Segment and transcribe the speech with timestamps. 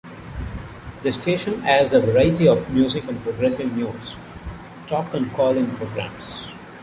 [1.03, 4.15] The station airs a variety of music and Progressive news,
[4.87, 6.49] talk and call-in programs.